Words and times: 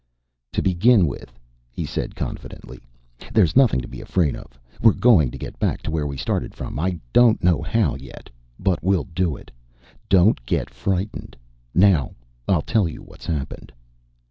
"To 0.53 0.63
begin 0.63 1.05
with," 1.05 1.37
he 1.69 1.85
said 1.85 2.15
confidently, 2.15 2.79
"there's 3.31 3.55
nothing 3.55 3.81
to 3.81 3.87
be 3.87 4.01
afraid 4.01 4.35
of. 4.35 4.59
We're 4.81 4.95
going 4.95 5.29
to 5.29 5.37
get 5.37 5.59
back 5.59 5.83
to 5.83 5.91
where 5.91 6.07
we 6.07 6.17
started 6.17 6.55
from! 6.55 6.79
I 6.79 6.99
don't 7.13 7.43
know 7.43 7.61
how, 7.61 7.93
yet, 7.93 8.27
but 8.59 8.81
we'll 8.81 9.07
do 9.13 9.35
it. 9.37 9.51
Don't 10.09 10.43
get 10.43 10.71
frightened. 10.71 11.37
Now 11.75 12.15
I'll 12.47 12.63
tell 12.63 12.87
you 12.89 13.03
what's 13.03 13.27
happened." 13.27 13.71